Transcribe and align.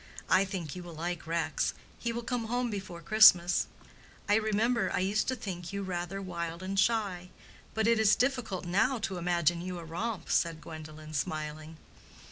I 0.31 0.45
think 0.45 0.75
you 0.75 0.81
will 0.81 0.95
like 0.95 1.27
Rex. 1.27 1.75
He 1.99 2.11
will 2.11 2.23
come 2.23 2.45
home 2.45 2.71
before 2.71 3.01
Christmas." 3.03 3.67
"I 4.27 4.33
remember 4.33 4.89
I 4.91 4.97
used 5.01 5.27
to 5.27 5.35
think 5.35 5.71
you 5.71 5.83
rather 5.83 6.19
wild 6.19 6.63
and 6.63 6.79
shy; 6.79 7.29
but 7.75 7.85
it 7.85 7.99
is 7.99 8.15
difficult 8.15 8.65
now 8.65 8.97
to 8.97 9.19
imagine 9.19 9.61
you 9.61 9.77
a 9.77 9.85
romp," 9.85 10.31
said 10.31 10.59
Gwendolen, 10.59 11.13
smiling. 11.13 11.77